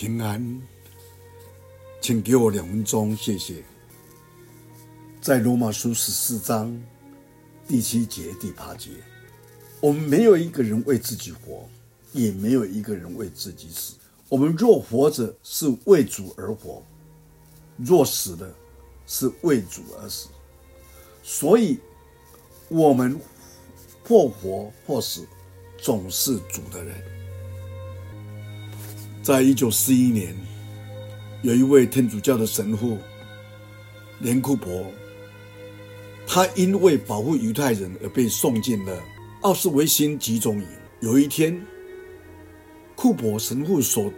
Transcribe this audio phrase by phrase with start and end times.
[0.00, 0.62] 平安，
[2.00, 3.64] 请给我两分钟，谢谢。
[5.20, 6.80] 在罗马书十四章
[7.66, 8.90] 第七节、第八节，
[9.80, 11.68] 我们没有一个人为自己活，
[12.12, 13.96] 也没有一个人为自己死。
[14.28, 16.80] 我们若活着，是为主而活；
[17.76, 18.54] 若死了，
[19.04, 20.28] 是为主而死。
[21.24, 21.80] 所以，
[22.68, 23.18] 我们
[24.06, 25.26] 或活或死，
[25.76, 27.17] 总是主的人。
[29.28, 30.34] 在一九四一年，
[31.42, 32.96] 有一位天主教的神父
[34.20, 34.86] 连库珀，
[36.26, 39.02] 他因为保护犹太人而被送进了
[39.42, 40.66] 奥斯维辛集中营。
[41.00, 41.62] 有一天，
[42.96, 44.10] 库珀神父所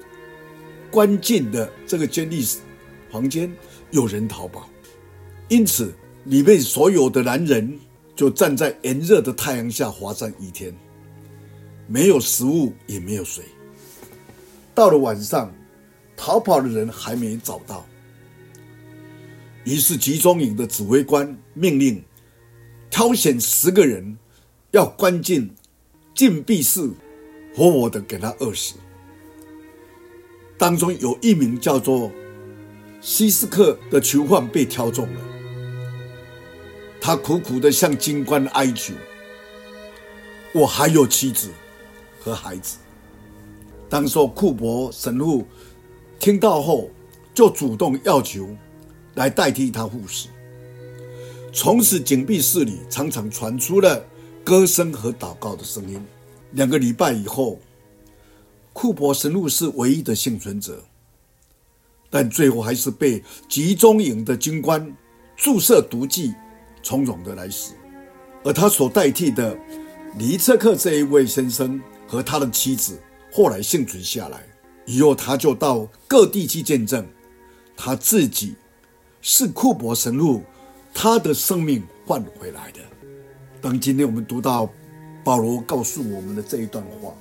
[0.92, 2.45] 关进的这个监狱
[3.11, 3.52] 房间
[3.91, 4.70] 有人逃跑，
[5.48, 7.77] 因此里面所有的男人
[8.14, 10.72] 就站在炎热的太阳下罚站一天，
[11.88, 13.42] 没有食物也没有水。
[14.80, 15.52] 到了晚上，
[16.16, 17.84] 逃跑的人还没找到，
[19.64, 22.03] 于是集中营的指挥官命令
[22.89, 24.17] 挑选十个人，
[24.70, 25.50] 要关进
[26.14, 26.91] 禁闭室。
[27.55, 28.77] 活活的给他饿死。
[30.56, 32.11] 当中有一名叫做
[33.03, 35.20] 西斯克的囚犯被挑中了，
[36.98, 38.94] 他苦苦的向军官哀求
[40.55, 41.50] ：“我还有妻子
[42.19, 42.78] 和孩子。”
[43.91, 45.44] 当时库珀神父
[46.20, 46.88] 听到后，
[47.34, 48.48] 就主动要求
[49.14, 50.28] 来代替他护死。
[51.52, 54.06] 从此，禁闭室里常常传出了
[54.44, 56.00] 歌声和祷告的声音。
[56.52, 57.58] 两个礼拜以后，
[58.72, 60.84] 库珀神父是唯一的幸存者，
[62.08, 64.97] 但最后还是被集中营的军官
[65.36, 66.32] 注射毒剂，
[66.80, 67.75] 从容的来死。
[68.44, 69.58] 而他所代替的
[70.16, 72.97] 尼策克这一位先生和他的妻子，
[73.33, 74.47] 后来幸存下来。
[74.86, 77.06] 以后他就到各地去见证，
[77.77, 78.55] 他自己
[79.20, 80.42] 是库伯神父，
[80.92, 82.81] 他的生命换回来的。
[83.60, 84.69] 当今天我们读到。
[85.22, 87.15] 保罗告诉我们的这一段话：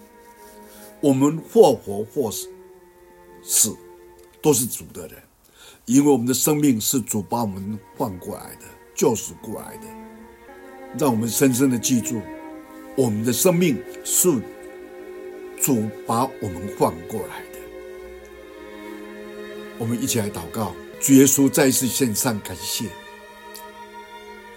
[1.01, 2.47] 我们或活或死，
[3.43, 3.75] 死
[4.41, 5.17] 都是主的人，
[5.83, 8.61] 因为我们的生命是主把我们换过来的，
[8.95, 9.83] 救赎过来的。
[10.97, 12.21] 让我们深深的记住，
[12.95, 14.29] 我们的生命是
[15.61, 17.59] 主把我们换过来的。
[19.77, 22.85] 我们一起来祷告，主耶稣再一次献上感谢。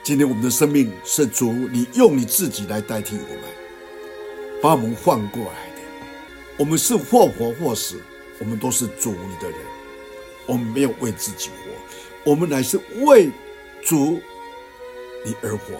[0.02, 3.40] 今天我们的生命是主，你用你自己来代替我们，
[4.60, 5.82] 把我们换过来的。
[6.58, 8.00] 我们是或活或死，
[8.38, 9.58] 我们都是主你的人。
[10.46, 13.30] 我们没有为自己活，我们乃是为
[13.80, 14.20] 主
[15.24, 15.74] 你而活。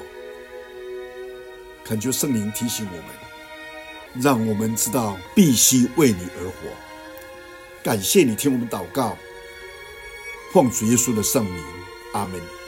[1.85, 3.07] 恳求圣灵提醒我们，
[4.21, 6.69] 让我们知道必须为你而活。
[7.83, 9.17] 感谢你听我们祷告，
[10.53, 11.65] 奉主耶稣的圣名，
[12.13, 12.62] 阿门。